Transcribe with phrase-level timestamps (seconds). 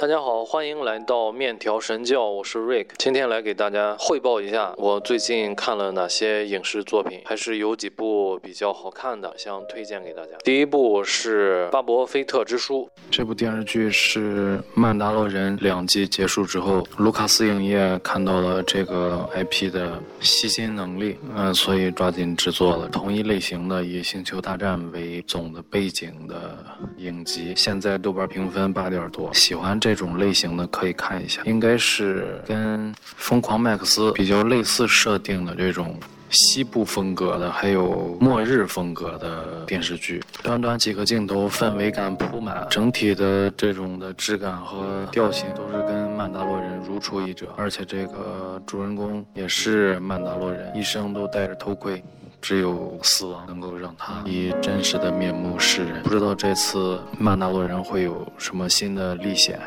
[0.00, 10.38] 大家好，欢迎来到面条神教，我是 Rick，今天来给大家汇报一下我最近看了哪些影视作品，还是有几部比较好看的，想推荐给大家。
[10.44, 26.56] 第一部是《巴博菲特之书》，这部电视剧是《曼达洛人》两季结束之后，卢卡斯影业看到了这个 IP 的吸金能力，嗯，所以抓紧制作了同一类型的以《星球大战》为总的背景的
[26.98, 29.87] 影集，现在豆瓣评分八点多，喜欢这。
[29.88, 35.98] 这种类型的可以看一下，应该是跟《疯狂麦克斯》比较类似设定的这种
[36.28, 40.22] 西部风格的，还有末日风格的电视剧。
[40.42, 47.46] 短短几个镜头，氛围感铺满，整体的这种的质感和调性都是跟《曼达洛人》如出一辙。
[47.56, 52.04] 而且这个主人公也是曼达洛人，一生都戴着头盔。
[52.40, 56.02] 只有死亡能够让他以真实的面目示人。
[56.02, 59.60] 不知道这次曼达洛人会有什么新的历险。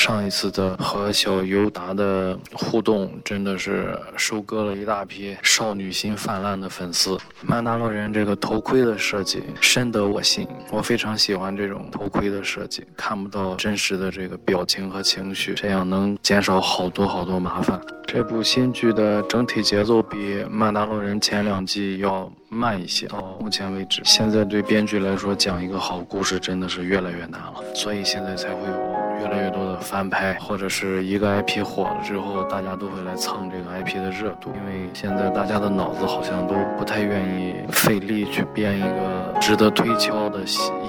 [0.00, 7.18] 上一次的和小尤达的互动，真的是收割了一大批少女心泛滥的粉丝。
[7.42, 17.78] 曼达洛人这个头盔的设计深得我心，我非常喜欢这种头盔的设计，看不到真实的这个表情和情绪，这样能减少好多好多麻烦。
[18.06, 23.06] 这部新剧的整体节奏比曼达洛人前两季要慢一些。
[23.08, 28.99] 到目前为止，现在对编剧来说讲一个好故事真的是越来越难了，所以现在才会有。
[29.20, 34.50] 越来越多的翻拍，或者是一个 IP 火了之后，大家都会来蹭这个 IP 的热度。
[34.56, 40.40] 因为现在大家的脑子好像都不太愿意费力去编一个值得推敲的、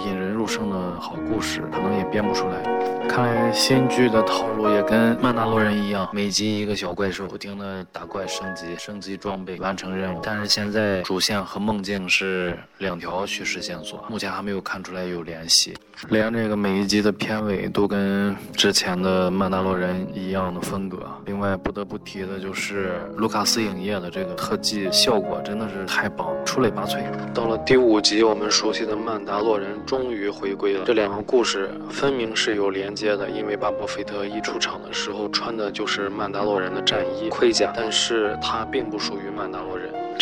[0.05, 2.61] 引人入胜的好故事，可能也编不出来。
[3.09, 10.19] 看来新剧的套路也跟曼达洛人一样，每集一个小怪兽，不停的打怪升级、升级装备、完成任务。
[10.23, 15.73] 但是现在主线和梦境是两条叙事线索，目前还没有看出来有联系。
[16.07, 18.20] 连这个每一集的片尾都跟
[18.53, 20.99] 之前的曼达洛人一样的风格。
[21.25, 27.01] 另外不得不提的就是卢卡斯影业的这个特技效果真的是太棒，出类拔萃。
[27.33, 30.83] 到了第五集，我们熟悉的曼达洛人终于回归了。
[30.85, 32.91] 这两个故事分明是有连。
[32.93, 39.70] 接的，因为巴博菲特一出场的时候穿的就是曼达洛人的战衣盔甲，但是他并不属于曼达洛。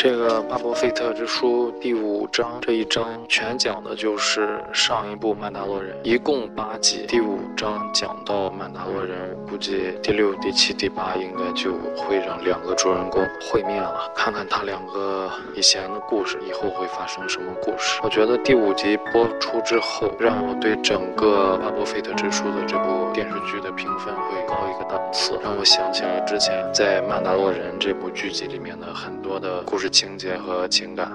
[0.02, 7.06] 这个《巴博费特之书》第五章这一章全讲的就是上一部《曼达洛人》，一共八集。
[7.06, 18.00] 第五章讲到曼达洛人，估计第六、第七、第八应该就会让两个主人公会面了，看看他两个以前的故事，以后会发生什么故事。
[18.02, 29.89] 我觉得第五集播出之后，让我对整个《巴博费特之书》的这部电视剧的评分会高一个档次，让我想起了之前在《曼达洛人》这部剧集里面的很多的故事。
[29.90, 31.12] 情节和情感。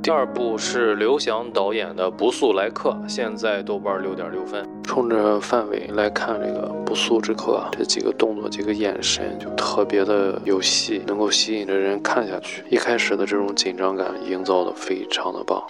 [0.00, 4.66] 第二部是刘翔导演的《不速来客》，现在豆瓣六点六分。
[4.84, 12.64] 冲着范伟来看，这个《不速之客》这几个动作、几个眼神就特别的有戏，能够吸引着人看下去。
[12.70, 15.62] 一开始的这种紧张感营造的非常的棒。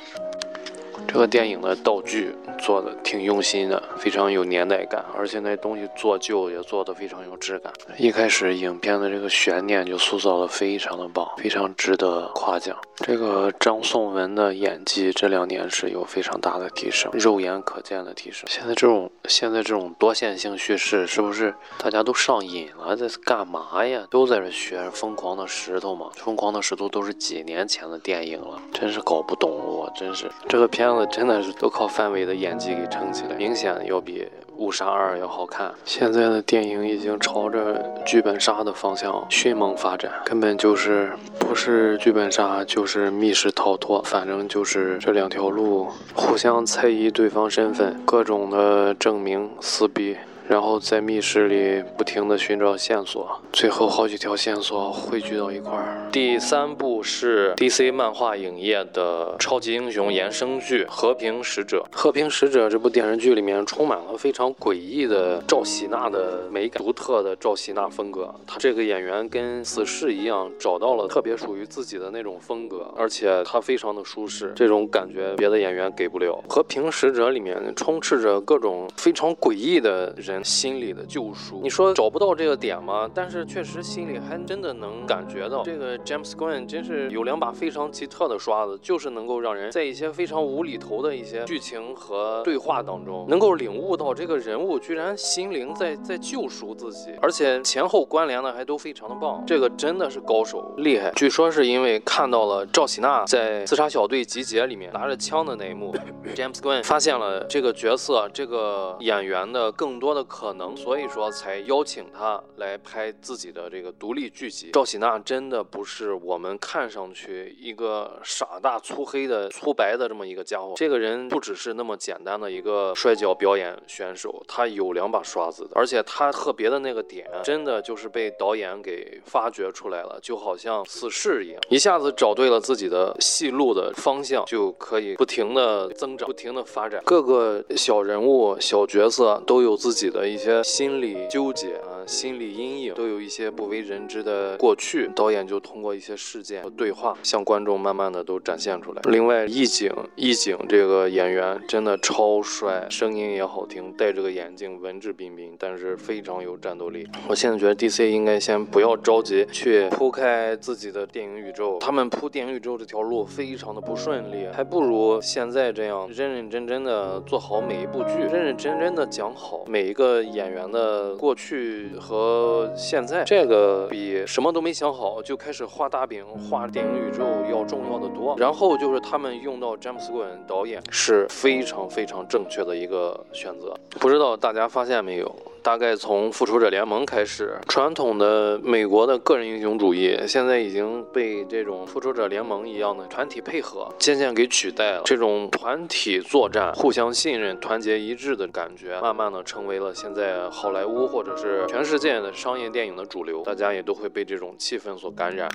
[1.09, 7.73] 这个电影的道具做的挺用心的，非常有年代感，而且那东西做旧也做的非常有质感。
[7.97, 12.77] 一开始影片的这个悬念就塑造的非常的棒，非常值得夸奖。
[12.97, 18.47] 这个张颂文的演技这两年是有非常大的提升，肉眼可见的提升。
[18.47, 22.95] 现在这种现在这种多线性叙事是不是大家都上瘾了？
[22.95, 24.07] 在干嘛呀？
[24.11, 30.98] 都在这学《疯狂的石头》嘛，《疯狂的石头》都是几年前的电影了，真是搞不懂我，真是这个片子。
[31.07, 34.23] 真的是都靠范伟的演技给撑起来，明显要比
[34.57, 35.73] 《误杀二》要好看。
[35.85, 50.17] 现在的电影已经朝着剧本杀的方向迅猛发展，根本就是不是剧本杀就是密室逃脱，反正就是这两条路互相猜疑对方身份，各种的证明撕逼。
[50.49, 56.09] 然后在密室里不停地寻找线索，最后好几条线索汇聚到一块儿。
[56.11, 61.85] 第三部是 DC 漫画影业的超级英雄衍生剧《和平使者》。
[62.01, 68.35] 《和平使者》这部电视剧里面充满了非常诡异的赵喜娜的美感，独特的赵喜娜风格。
[68.47, 76.43] 他这个演员跟死侍一样，找到了特别属于自己的那种风格，而且他非常的舒适，这种感觉别的演员给不了。
[76.51, 80.38] 《和平使者》里面充斥着各种非常诡异的人。
[80.45, 83.09] 心里的救赎，你说找不到这个点吗？
[83.13, 101.13] 但是确实心里还真的能感觉到，这个 James Gunn 真是有两把非常奇特的刷子，就是能够让人在一些非常无厘头的一些剧情和对话当中，能够领悟到这个人物居然心灵在在救赎自己，而且前后关联的还都非常的棒，这个真的是高手，厉害。
[101.17, 105.95] 据说是因为看到了赵喜娜在自杀小队集结里面拿着枪的那一幕，
[106.35, 114.71] James Gunn 发现了这个角色这个演员的更多的可能，所以说才邀请他来拍自己的这个独立剧集。
[114.73, 137.03] 赵喜娜真的不是我们看上去一个傻大粗黑的粗白的这么一个家伙，这个人不只是那么简单的一个摔跤表演选手，他有两把刷子的，而且他特别的那个点，真的就是被导演给发掘出来了，就好像死侍一样，一下子找对了自己的戏路的方向，就可以不停的增长，不停的发展。
[137.05, 145.09] 各个小人物、小角色都有自己的的一些心理纠结啊，心理阴影，都有一些不为人知的过去。
[145.15, 149.03] 导演就通过一些事件和对话，向观众慢慢的都展现出来。
[149.05, 157.07] 另外，易景，易景这个演员真的超帅，声音也好听，戴着个眼镜，文质彬彬，但是非常有战斗力。
[157.29, 178.35] 我现在觉得 DC 应该先不要着急去铺开自己的电影宇宙，他们铺电影宇宙这条路非常的不顺利，还不如现在这样认认真真的做好每一部剧，认认真真的讲好每一个演员的过去和现在，这个比什么都没想好就开始画大饼、画电影宇宙要重要的多。
[178.39, 185.35] 然后就是他们用到詹姆斯·古恩导演是非常非常正确的一个选择，不知道大家发现没有？
[185.69, 195.03] 大概从复仇者联盟开始，传统的美国的个人英雄主义现在已经被这种复仇者联盟一样的团体配合渐渐给取代了。
[195.05, 203.43] 这种团体作战、互相信任、团结一致的感觉，慢慢的成为了现在好莱坞或者是全世界的商业电影的主流。
[203.43, 205.51] 大家也都会被这种气氛所感染。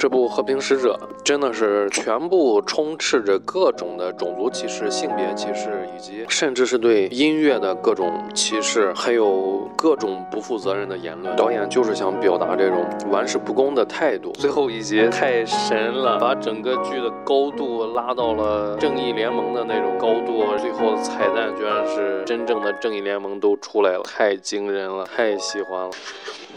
[0.00, 11.36] 这部《和平使者》真的是全部充斥着各种的种族歧视、性别歧视，以及甚至是对音乐的各种歧视，还有各种不负责任的言论。
[11.36, 14.32] 导演就是想表达这种玩世不恭的态度。
[14.32, 20.42] 最后一集太神了，把整个剧的高度拉到了正义联盟的那种高度。
[20.56, 25.90] 最后的彩蛋居然是真正的正义联盟都出来了，太惊人了，太喜欢了。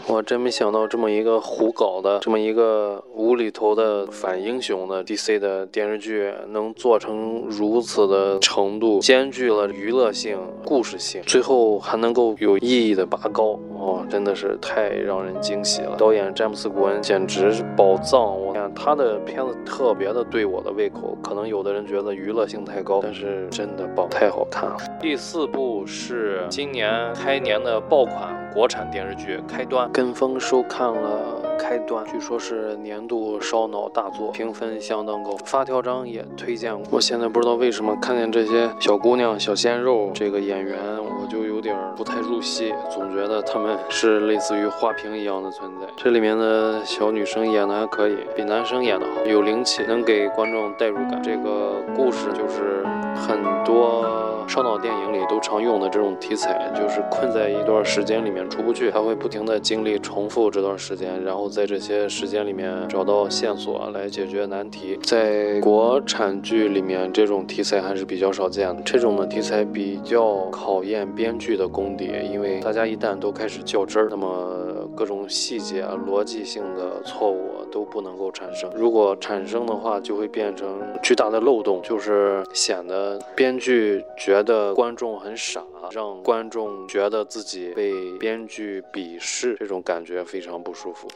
[0.06, 15.96] 我真没想到这么一个胡搞的，这么一个无里头的反英雄的 DC 的电视剧，能做成如此的程度，兼具了娱乐性、故事性，最后还能够有意义的拔高，哇，真的是太让人惊喜了！
[15.96, 21.16] 导演詹姆斯·古恩简直是宝藏，我看他的片子特别的对我的胃口。
[21.22, 24.76] 可能有的人觉得娱乐性太高，但是真的棒，太好看了。
[25.00, 29.88] 第四部是今年开年的爆款国产电视剧《开端》。
[29.92, 35.36] 跟风收看了《开端》，据说是年度烧脑大作，评分相当高。
[35.44, 36.82] 发条章也推荐过。
[36.90, 45.86] 我现在不知道为什么看见这些小姑娘、小鲜肉这个演员，我就有点不太入戏，总觉得他们是类似于花瓶一样的存在。
[45.96, 51.22] 这里面的小女生演的还可以，比男生演的好，有灵气，能给观众代入感。
[51.22, 52.84] 这个故事就是
[53.14, 54.23] 很多。
[54.46, 64.98] 烧脑电影里都常用的这种题材，就是困在一段时间里面出不去，他会不停的经历重复这段时间，然后在这些时间里面找到线索来解决难题。
[65.02, 68.82] 在国产剧里面，这种题材还是比较少见的。
[68.82, 78.70] 这种的题材比较考验编剧的功底，因为大家一旦都开始较真儿，那么各种细节、逻辑性的错误都不能够产生。
[78.76, 84.44] 如果产生的话，就会变成巨大的漏洞，就是显得编剧觉。
[84.44, 91.08] 得观众很傻，让观众觉得自己被编剧鄙视，这种感觉非常不舒服。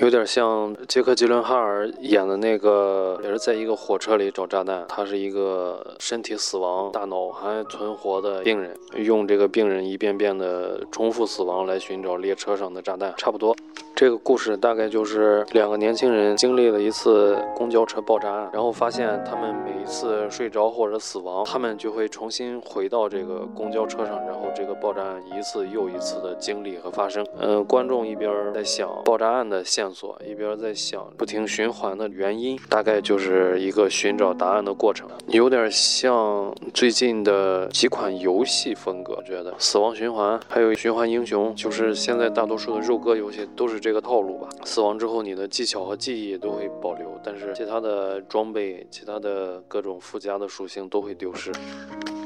[0.00, 4.84] 有点像杰克·吉伦哈尔演的那个，也是在一个火车里找炸弹。
[4.88, 13.12] 他是一个身体死亡、大脑还存活的病人，用这个病人一遍遍的重复死亡来寻找列车上的炸弹。
[13.16, 13.56] 差不多，
[13.96, 27.24] 这个故事大概就是两个年轻人经历了一次公交车爆炸案，然后发现他们每一次睡着或者死亡，他们就会重新回到这个公交车上，然后这个爆炸案一次又一次的经历和发生。
[27.38, 29.84] 嗯，观众一边在想爆炸案的线。
[29.94, 39.14] 索一边在想不停循环的原因，大概就是一个寻找答案的过程，有点像最近的几款游戏风格。
[39.16, 44.48] 我觉得《死亡循环》还有《循环英雄》，就是现在大多数的肉鸽游戏都是这个套路吧。
[44.64, 51.52] 死亡之后，你的技巧和记忆都会保留，但是其他的装备、其他的各种附加的属性都会丢失。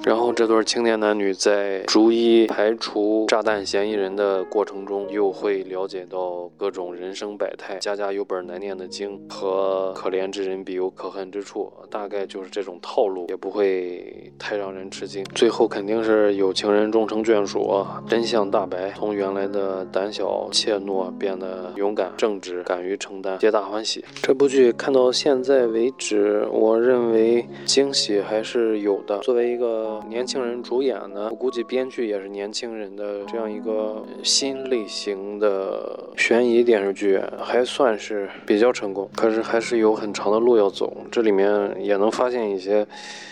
[0.04, 7.76] 然后这对青年男女在逐一排除炸弹嫌疑人的过程中，又会了解到各种人生百态。
[7.76, 15.22] 家家有本难念的经和可怜之人必有可恨之处，大概就是这种套路，也不会太让人吃惊。
[15.34, 24.02] 最后肯定是有情人终成眷属，真相大白，从原来的胆小怯懦变得勇敢正直，敢于承担，皆大欢喜。
[24.22, 29.18] 这部剧看到现在为止，我认为惊喜还是有的。
[29.18, 39.08] 作为一个年轻人主演呢，我估计编剧也是年轻人的这样一个新类型的悬疑电视剧，还算是比较成功。
[39.14, 42.86] 可是还是有很长的路要走，这里面也能发现一些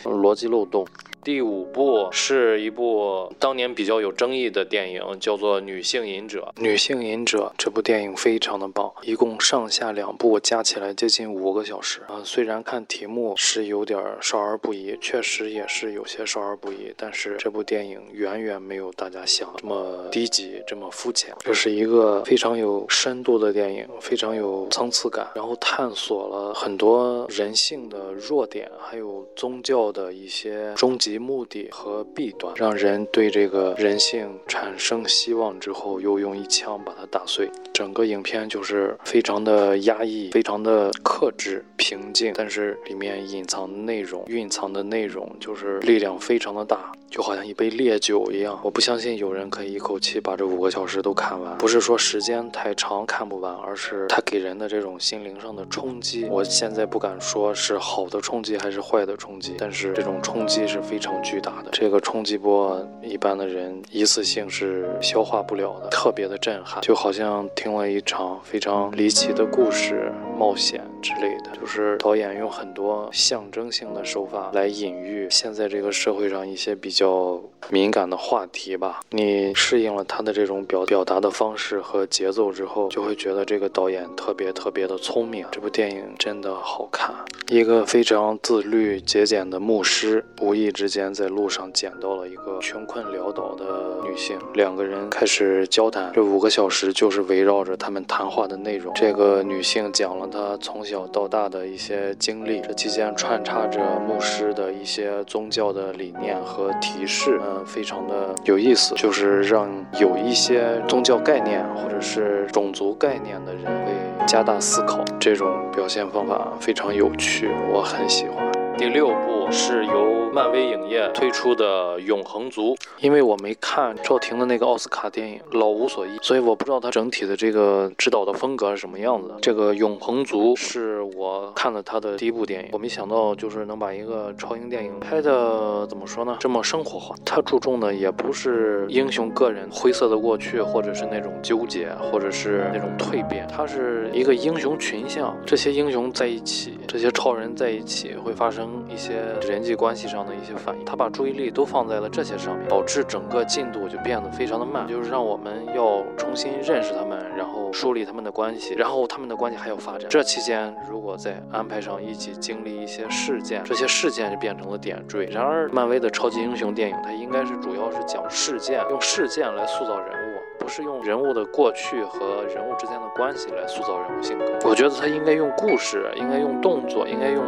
[0.05, 0.87] 逻辑漏洞。
[1.27, 6.55] 第五部是一部当年比较有争议的电影，叫做《女性隐者》。
[6.63, 12.23] 《女性隐者》这部电影非常的棒，一共上下两部加起来接近五个小时啊。
[12.23, 21.35] 虽然看题目是有点少儿不宜，确实也是有些少儿不宜，但是这部电影远远没有大家想这么低级、这么肤浅。
[21.41, 31.16] 这是一个非常有深度的电影，非常有层次感，然后探索了很多人性的弱点，还有宗教的一些终极。
[31.19, 37.51] 目的和弊端，让人对这个人性产生希望之后，又用一枪把它打碎。
[37.73, 48.59] 整个影片就是非常的压抑，非常的克制、平静，但是里面隐藏的内容、蕴藏的内容就是力量非常的大，就好像一杯烈酒一样。
[48.63, 56.27] 我不相信有人可以一口气把这五个小时都看完，不是说时间太长看不完，而是它给人的这种心灵上的冲击。
[56.31, 61.17] 我现在不敢说是好的冲击还是坏的冲击，但是这种冲击是非非常。
[61.27, 71.51] 巨大的这个冲击波，一般的人一次性是消化不了的，特别的震撼，就好像听了一场非常离奇的故事、冒险之类的。
[71.59, 77.41] 就是导演用很多象征性的手法来隐喻现在这个社会上一些比较
[77.71, 79.01] 敏感的话题吧。
[79.11, 85.47] 你适应了他的这种表表达的方式和节奏之后，就会觉得这个导演特别特别的聪明。
[85.51, 87.15] 这部电影真的好看，
[87.49, 91.07] 一个非常自律节俭的牧师，无意之间。
[91.17, 93.65] 在路上捡到了一个穷困潦倒的
[94.05, 96.13] 女性，两个人开始交谈。
[96.13, 98.93] 这五个小时就是围绕着他们谈话的内容。
[98.95, 109.69] 这个女性讲了他从小到大的一些经历，这期间穿插着牧师的一些宗教的理念和提示，嗯，非常的有意思，就是让
[109.99, 115.05] 有一些宗教概念或者是种族概念的人会加大思考。
[115.19, 118.46] 这种表现方法非常有趣，我很喜欢。
[118.79, 129.33] 第六部是由漫威影业推出的《永恒族》，因为我没看赵婷的那个奥斯卡电影《老无所依》，所以我不知道他整体的这个指导的风格是什么样子。
[129.41, 137.17] 这个《永恒族》是我看了他的第一部电影，我没想到就是能把一个超英电影拍的怎么说呢，这么生活化。
[137.25, 148.66] 他注重的也不是英雄个人灰色的过去，或者是那种纠结，或者是那种蜕变，他是一个英雄群像，这些英雄在一起，这些超人在一起会发生。
[148.89, 160.09] 一些人际关系上的一些反应，他把注意力都放在了这些上面，导致整个进度就变得非常的慢，就是让我们要重新认识他们，然后梳理他们的关系，然后他们的关系还要发展。
[160.09, 165.27] 这期间如果再安排上一起经历一些事件，这些事件就变成了点缀。
[165.27, 174.45] 然而，漫威的超级英雄电影，它应该是主要是讲事件，用事件来塑造人物，不是用人物的过去和人物之间的关系来塑造人物性格。
[174.69, 177.47] 我觉得他应该用故事，应该用动作，应该用。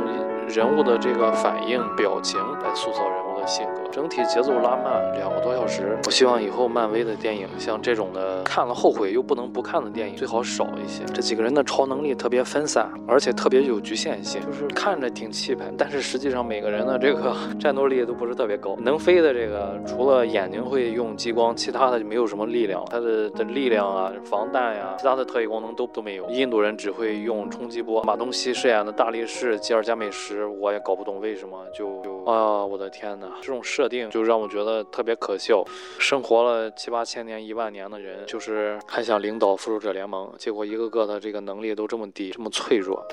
[0.49, 5.99] 人物的这个反应、表情来塑造人物的性格，整体节奏拉慢，两个多小时。
[6.07, 11.05] 我希望以后漫威的电影像这种的看了后悔又不能不看的电影最好少一些。
[11.13, 18.75] 这几个人的超能力特别分散，而且特别有局限性，就是看着挺气派，但是实际上每个人的这个战斗力都不是特别高。
[18.81, 22.83] 能飞的这个除了眼睛会用激光，其他的就没有什么力量。
[22.91, 26.29] 他的的力量啊、防弹呀、其他的特异功能都都没有。
[26.31, 28.03] 印度人只会用冲击波。
[28.05, 30.38] 马东锡饰演的大力士吉尔加美什。
[30.47, 33.27] 我也搞不懂为什么就就啊，我的天哪！
[33.41, 35.65] 这种设定就让我觉得特别可笑。
[35.99, 43.05] 生活了七八千年、一万年的人，就是还想领导复仇者联盟，结果一个个的这个能力都这么低，这么脆弱。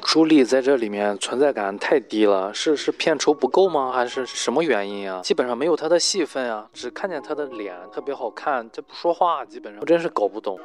[0.00, 3.92] 朱莉在这里面存在感太低了，是是片酬不够吗？
[3.92, 5.20] 还是什么原因啊？
[5.22, 10.58] 基本上没有她的戏份啊，只看见她的脸特别好看，她不说话，基本上我真是搞不懂。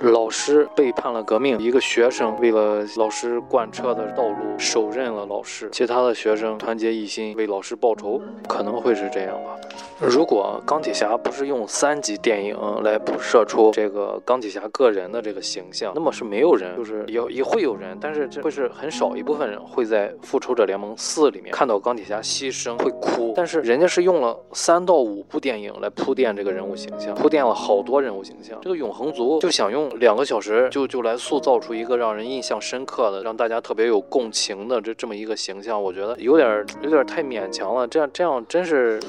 [0.00, 8.20] 老师背叛了革命，一个学生为了老师贯彻的道路，手刃了老师，其他的学生团结一心为老师报仇。
[8.48, 9.56] 可能会是这样吧。
[9.98, 23.32] 如果钢铁侠不是用三级电影来铺设出这个钢铁侠个人的这个形象，那么是没有人，就是也也会有人，但是这会是很少一部分人会在复仇者联盟四里面看到钢铁侠牺牲会哭。
[23.36, 28.58] 但是人家是用了三到五部电影来铺垫这个人物形象，铺垫了好多人物形象。
[28.62, 37.86] 这个永恒族就想用两个小时就就来塑造出一个让人印象深刻的、让大家特别有共情的这这么一个形象，我觉得有点有点太勉强了。
[37.86, 39.00] 这样这样真是。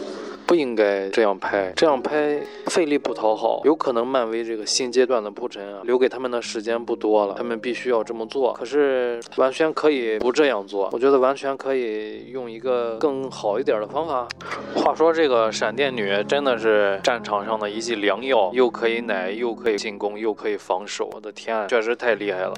[0.48, 8.54] 不应该这样拍，这样拍费力不讨好，有可能漫威这个新阶段的铺陈啊，留给他们的时间不多了，他们必须要这么做。
[8.54, 14.26] 可是完全可以不这样做，我觉得完全可以用一个更好一点的方法。
[14.74, 22.54] 话说这个闪电女真的是战场上的一剂良药，又可以奶，又可以进攻，又可以防守，我的天，确实太厉害了。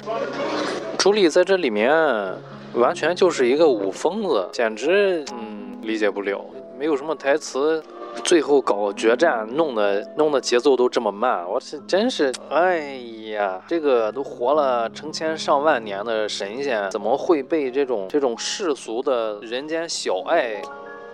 [1.00, 1.92] 朱莉在这里面
[2.76, 6.46] 完全就是一个武疯子，简直嗯理解不了。
[6.80, 7.84] 没有什么台词，
[8.24, 12.96] 最后搞决战，弄得弄得节奏都这么慢，我是真是，哎
[13.34, 20.62] 呀，这个都活了成千上万年的神仙，怎么会被这种这种世俗的人间小爱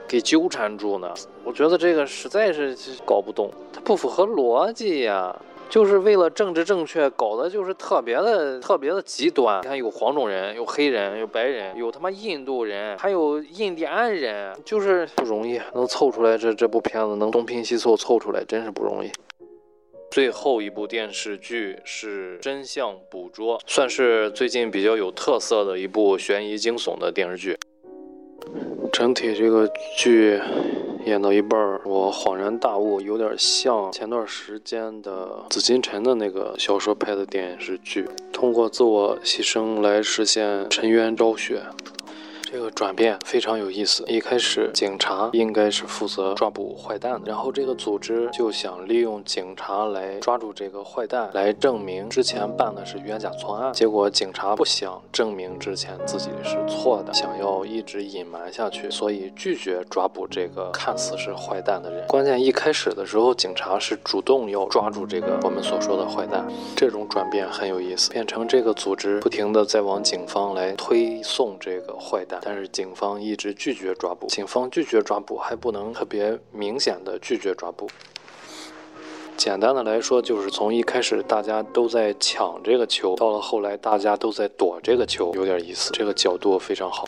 [0.07, 1.11] 给纠缠住呢？
[1.43, 5.35] 我觉得这个实在是搞不懂，它不符合逻辑呀。
[5.69, 9.59] 就是为了政治正确，搞的就是特别的特别的极端。
[9.63, 19.11] 你看，有黄种人，有黑人，有白人，有他妈印度人，还有印第安人，就是不容易，能凑出来这这部片子，能东拼西凑凑出来，真是不容易。
[20.11, 27.57] 最后一部电视剧是《真相捕捉》，算是最近比较有特色的一部悬疑惊悚的电视剧。
[28.93, 30.39] 整体这个剧。
[31.05, 41.61] 演到一半儿，我恍然大悟，有点像前段时间的紫禁城的那个小说拍的电视剧，通过自我牺牲来实现沉冤昭雪。
[42.45, 44.03] 这个转变非常有意思。
[44.07, 53.73] 一开始，警察应该是负责抓捕坏蛋的，然后这个组织就想利用警察来抓住这个坏蛋，来证明之前办的是冤假错案。
[53.73, 62.07] 结果警察不想证明之前自己是错的，想要一直隐瞒下去，所以拒绝抓捕这个看似是坏蛋的人。
[62.07, 66.45] 关键一开始的时候，警察是主动要抓住这个我们所说的坏蛋。
[66.75, 72.34] 这种转变很有意思，变成这个组织不停的在往警方来推送这个坏蛋。
[72.41, 77.89] 但是警方一直拒绝抓捕，警方拒绝抓捕还不能特别明显的拒绝抓捕。
[79.37, 85.91] 简单的来说，就是从一开始大家都在抢这个球，到了后来大家都在躲这个球，有点意思。
[85.91, 87.07] 这个角度非常好。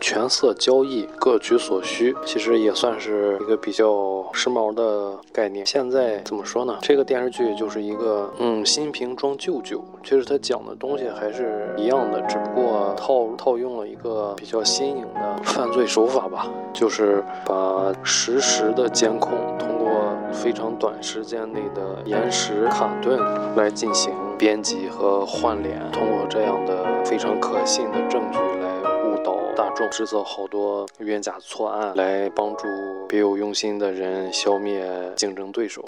[0.00, 5.64] 全色交易，各取所需，其实也算是一个比较时髦的概念。
[5.66, 6.76] 现在怎么说呢？
[6.82, 9.82] 这个电视剧就是一个，嗯，新瓶装旧酒。
[10.04, 19.90] 其实它讲的东西还是一样的，只不过套套用了一个比较新颖的 犯罪手法吧，就是把实时的监控通过
[20.32, 23.18] 非常短时间内的延时卡顿
[23.56, 28.65] 来进行编辑和换脸，通过这样的非常可信的证据来。
[29.56, 32.68] 大众制造好多冤假错案，来帮助
[33.08, 35.82] 别有用心的人消灭竞争对手。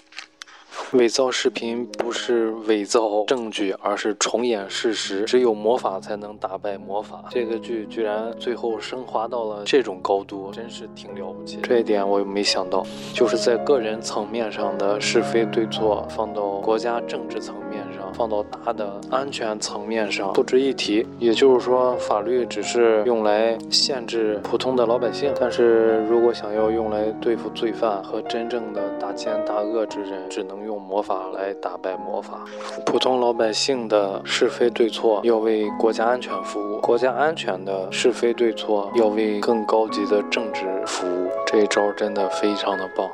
[0.93, 5.25] 伪造视频不是伪造证据，而是重演事实。
[5.25, 7.25] 只有魔法才能打败魔法。
[7.31, 11.59] 这个剧居然最后升华到了这种高度，真是挺了不起。
[11.63, 17.68] 这一点我也没想到，就是在个人层面上的是非对错，放到国家政治层面，
[18.13, 21.07] 放到大的安全层面上不值一提。
[21.19, 30.79] 也就是说，法律只是用来限制普通的老百姓，但是如果想要用来对付罪犯和真正的大奸大恶之人，只能用。
[30.89, 32.45] 魔法来打败魔法，
[32.87, 41.29] 普通老百姓的是非对错要为国家安全服务，国家安全的是非对错要为更高级的政治服务。
[41.47, 43.07] 这一招真的非常的棒，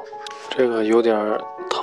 [0.50, 1.16] 这个有点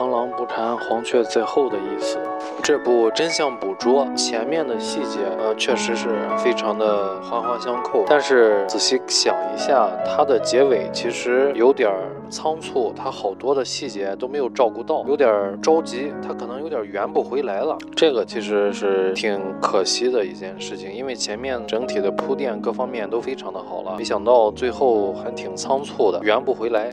[0.01, 2.17] 螳螂捕蝉，黄雀在后的意思。
[2.63, 8.03] 这部真相捕捉前面的细节，呃，确实是非常的环环相扣。
[8.07, 11.91] 但是仔细想一下，它的结尾其实有点
[12.31, 15.29] 仓促，它好多的细节都没有照顾到，有点
[15.61, 17.77] 着急，它可能有点圆不回来了。
[17.95, 26.91] 这个其实是挺可惜的一件事情，因为前面整体的铺垫各方面都非常的好了，没想到最后还挺仓促的，圆不回来。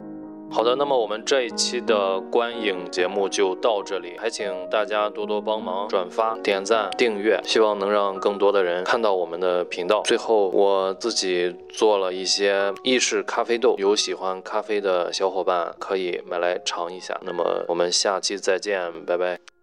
[0.50, 10.02] 好的，那么我们这一期的观影节目就到这里，还请大家多多帮忙转发、点赞、订阅，希望能让更多的人看到我们的频道。
[10.04, 17.18] 最后，我自己做了一些意式咖啡豆，有喜欢咖啡的小伙伴可以买来尝一下。
[17.22, 19.57] 那么我们下期再见，拜拜。